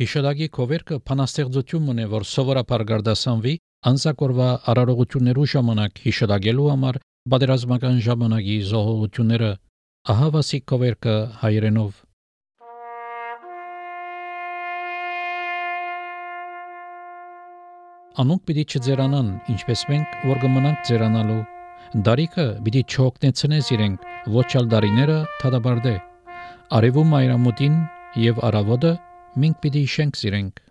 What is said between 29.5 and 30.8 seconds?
պիտի շենք սիրենք